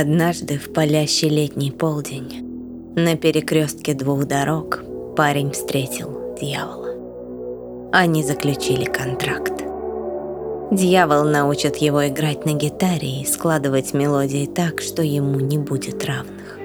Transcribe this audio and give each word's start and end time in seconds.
Однажды 0.00 0.58
в 0.58 0.72
палящий 0.72 1.28
летний 1.28 1.70
полдень 1.70 2.42
на 2.96 3.16
перекрестке 3.16 3.94
двух 3.94 4.24
дорог 4.24 4.82
парень 5.16 5.52
встретил 5.52 6.34
дьявола. 6.40 7.90
Они 7.92 8.24
заключили 8.24 8.86
контракт. 8.86 9.52
Дьявол 10.72 11.22
научит 11.26 11.76
его 11.76 12.08
играть 12.08 12.44
на 12.44 12.54
гитаре 12.54 13.20
и 13.22 13.24
складывать 13.24 13.94
мелодии 13.94 14.46
так, 14.46 14.80
что 14.80 15.00
ему 15.02 15.38
не 15.38 15.58
будет 15.58 16.04
равных. 16.04 16.58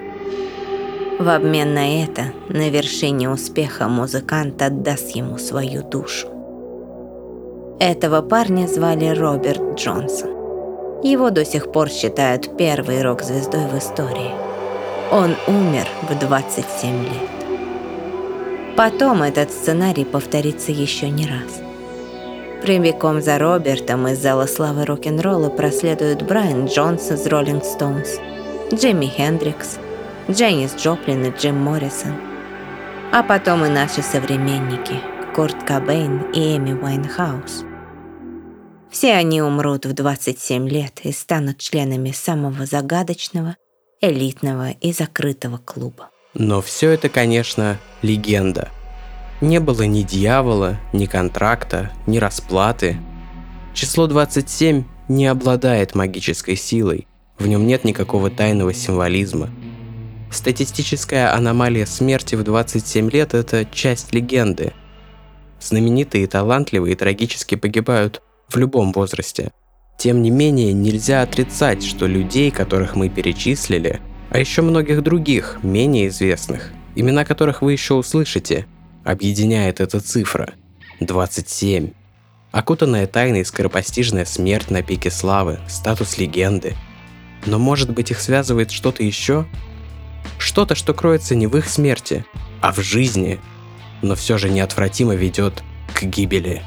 В 1.20 1.28
обмен 1.28 1.72
на 1.72 2.02
это, 2.02 2.32
на 2.48 2.68
вершине 2.68 3.30
успеха 3.30 3.86
музыкант 3.86 4.60
отдаст 4.60 5.14
ему 5.14 5.38
свою 5.38 5.84
душу. 5.84 6.26
Этого 7.78 8.22
парня 8.22 8.66
звали 8.66 9.06
Роберт 9.06 9.78
Джонсон. 9.78 10.39
Его 11.02 11.30
до 11.30 11.46
сих 11.46 11.72
пор 11.72 11.88
считают 11.88 12.58
первой 12.58 13.00
рок-звездой 13.00 13.66
в 13.66 13.78
истории. 13.78 14.32
Он 15.10 15.34
умер 15.46 15.88
в 16.02 16.18
27 16.18 17.04
лет. 17.04 18.76
Потом 18.76 19.22
этот 19.22 19.50
сценарий 19.50 20.04
повторится 20.04 20.72
еще 20.72 21.08
не 21.08 21.26
раз. 21.26 21.62
Прямиком 22.62 23.22
за 23.22 23.38
Робертом 23.38 24.08
из 24.08 24.18
зала 24.18 24.44
славы 24.44 24.84
рок-н-ролла 24.84 25.48
проследуют 25.48 26.20
Брайан 26.22 26.66
Джонс 26.66 27.10
из 27.10 27.26
Роллинг 27.26 27.64
Стоунс, 27.64 28.18
Джимми 28.72 29.06
Хендрикс, 29.06 29.78
Дженнис 30.30 30.74
Джоплин 30.76 31.24
и 31.24 31.30
Джим 31.30 31.56
Моррисон. 31.56 32.12
А 33.10 33.22
потом 33.22 33.64
и 33.64 33.70
наши 33.70 34.02
современники 34.02 35.00
Курт 35.34 35.56
Кобейн 35.64 36.30
и 36.34 36.56
Эми 36.56 36.74
Уайнхаус– 36.74 37.64
все 38.90 39.14
они 39.14 39.40
умрут 39.40 39.86
в 39.86 39.92
27 39.92 40.68
лет 40.68 41.00
и 41.04 41.12
станут 41.12 41.58
членами 41.58 42.10
самого 42.10 42.66
загадочного, 42.66 43.56
элитного 44.00 44.70
и 44.70 44.92
закрытого 44.92 45.58
клуба. 45.58 46.10
Но 46.34 46.60
все 46.60 46.90
это, 46.90 47.08
конечно, 47.08 47.78
легенда. 48.02 48.68
Не 49.40 49.58
было 49.58 49.82
ни 49.82 50.02
дьявола, 50.02 50.78
ни 50.92 51.06
контракта, 51.06 51.92
ни 52.06 52.18
расплаты. 52.18 52.98
Число 53.74 54.06
27 54.06 54.84
не 55.08 55.26
обладает 55.26 55.94
магической 55.94 56.56
силой, 56.56 57.06
в 57.38 57.46
нем 57.46 57.66
нет 57.66 57.84
никакого 57.84 58.30
тайного 58.30 58.74
символизма. 58.74 59.48
Статистическая 60.30 61.34
аномалия 61.34 61.86
смерти 61.86 62.34
в 62.34 62.44
27 62.44 63.10
лет– 63.10 63.34
это 63.34 63.64
часть 63.64 64.12
легенды. 64.12 64.72
Знаменитые, 65.60 66.26
талантливые 66.26 66.92
и 66.92 66.96
трагически 66.96 67.54
погибают 67.54 68.22
в 68.50 68.56
любом 68.56 68.92
возрасте. 68.92 69.52
Тем 69.98 70.22
не 70.22 70.30
менее, 70.30 70.72
нельзя 70.72 71.22
отрицать, 71.22 71.84
что 71.84 72.06
людей, 72.06 72.50
которых 72.50 72.96
мы 72.96 73.08
перечислили, 73.08 74.00
а 74.30 74.38
еще 74.38 74.62
многих 74.62 75.02
других, 75.02 75.58
менее 75.62 76.08
известных, 76.08 76.72
имена 76.94 77.24
которых 77.24 77.62
вы 77.62 77.72
еще 77.72 77.94
услышите, 77.94 78.66
объединяет 79.04 79.80
эта 79.80 80.00
цифра– 80.00 80.54
27. 81.00 81.92
Окутанная 82.52 83.06
тайной 83.06 83.44
скоропостижная 83.44 84.24
смерть 84.24 84.70
на 84.70 84.82
пике 84.82 85.10
славы, 85.10 85.58
статус 85.68 86.18
легенды. 86.18 86.74
Но 87.46 87.58
может 87.58 87.90
быть 87.90 88.10
их 88.10 88.20
связывает 88.20 88.70
что-то 88.70 89.02
еще? 89.02 89.46
Что-то, 90.38 90.74
что 90.74 90.92
кроется 90.92 91.34
не 91.34 91.46
в 91.46 91.56
их 91.56 91.68
смерти, 91.68 92.24
а 92.60 92.72
в 92.72 92.80
жизни, 92.80 93.40
но 94.02 94.14
все 94.14 94.36
же 94.36 94.50
неотвратимо 94.50 95.14
ведет 95.14 95.62
к 95.94 96.02
гибели. 96.02 96.62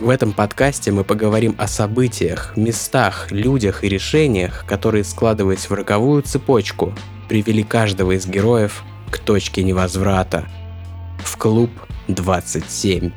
В 0.00 0.08
этом 0.08 0.32
подкасте 0.32 0.92
мы 0.92 1.04
поговорим 1.04 1.54
о 1.58 1.68
событиях, 1.68 2.56
местах, 2.56 3.30
людях 3.30 3.84
и 3.84 3.88
решениях, 3.90 4.64
которые, 4.66 5.04
складываясь 5.04 5.68
в 5.68 5.74
роковую 5.74 6.22
цепочку, 6.22 6.94
привели 7.28 7.62
каждого 7.62 8.12
из 8.12 8.26
героев 8.26 8.82
к 9.10 9.18
точке 9.18 9.62
невозврата. 9.62 10.46
В 11.18 11.36
клуб 11.36 11.70
27. 12.08 13.10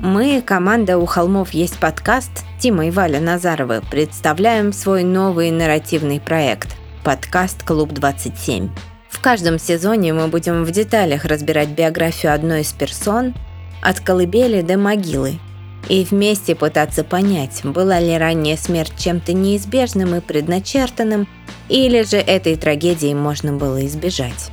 Мы, 0.00 0.42
команда 0.42 0.98
«У 0.98 1.06
холмов 1.06 1.52
есть 1.52 1.78
подкаст» 1.78 2.44
Тима 2.60 2.88
и 2.88 2.90
Валя 2.90 3.20
Назаровы, 3.20 3.82
представляем 3.90 4.74
свой 4.74 5.04
новый 5.04 5.50
нарративный 5.50 6.20
проект– 6.20 6.76
подкаст 7.04 7.62
«Клуб 7.62 7.92
27». 7.92 8.68
В 9.08 9.20
каждом 9.22 9.58
сезоне 9.58 10.12
мы 10.12 10.28
будем 10.28 10.64
в 10.64 10.70
деталях 10.72 11.24
разбирать 11.24 11.70
биографию 11.70 12.34
одной 12.34 12.60
из 12.60 12.72
персон, 12.74 13.34
от 13.80 14.00
колыбели 14.00 14.60
до 14.60 14.76
могилы, 14.76 15.38
и 15.88 16.04
вместе 16.04 16.54
пытаться 16.54 17.04
понять, 17.04 17.60
была 17.64 17.98
ли 17.98 18.16
ранняя 18.16 18.56
смерть 18.56 18.92
чем-то 18.96 19.32
неизбежным 19.32 20.14
и 20.14 20.20
предначертанным, 20.20 21.26
или 21.68 22.02
же 22.02 22.16
этой 22.16 22.56
трагедии 22.56 23.14
можно 23.14 23.52
было 23.52 23.84
избежать. 23.86 24.50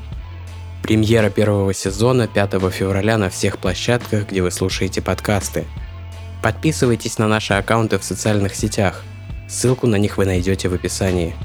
Премьера 0.81 1.29
первого 1.29 1.73
сезона 1.73 2.27
5 2.27 2.71
февраля 2.71 3.17
на 3.17 3.29
всех 3.29 3.57
площадках, 3.57 4.29
где 4.29 4.41
вы 4.41 4.51
слушаете 4.51 5.01
подкасты. 5.01 5.65
Подписывайтесь 6.43 7.17
на 7.17 7.27
наши 7.27 7.53
аккаунты 7.53 7.97
в 7.97 8.03
социальных 8.03 8.55
сетях. 8.55 9.03
Ссылку 9.49 9.87
на 9.87 9.95
них 9.95 10.17
вы 10.17 10.25
найдете 10.25 10.69
в 10.69 10.73
описании. 10.73 11.35